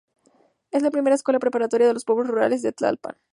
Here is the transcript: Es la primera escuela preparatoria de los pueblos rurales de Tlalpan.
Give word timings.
Es 0.71 0.81
la 0.81 0.89
primera 0.89 1.13
escuela 1.13 1.37
preparatoria 1.37 1.85
de 1.85 1.93
los 1.93 2.05
pueblos 2.05 2.25
rurales 2.27 2.63
de 2.63 2.71
Tlalpan. 2.71 3.17